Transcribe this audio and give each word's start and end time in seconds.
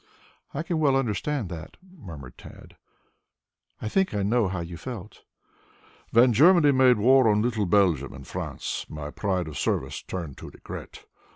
"I 0.51 0.63
can 0.63 0.79
well 0.79 0.95
understand 0.95 1.47
that," 1.49 1.77
murmured 1.87 2.35
Tad. 2.35 2.75
"I 3.79 3.87
think 3.87 4.15
I 4.15 4.23
know 4.23 4.47
how 4.47 4.61
you 4.61 4.75
felt." 4.75 5.21
"When 6.09 6.33
Germany 6.33 6.71
made 6.71 6.97
war 6.97 7.29
on 7.29 7.43
little 7.43 7.67
Belgium 7.67 8.11
and 8.11 8.25
France 8.25 8.87
my 8.89 9.11
pride 9.11 9.47
of 9.47 9.59
service 9.59 10.01
turned 10.01 10.39
to 10.39 10.49
regret. 10.49 11.05